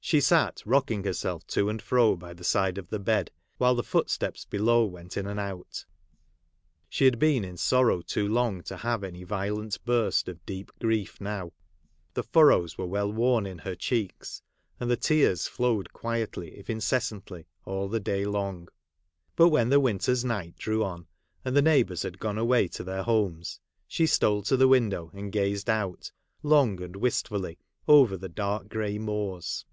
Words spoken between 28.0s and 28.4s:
the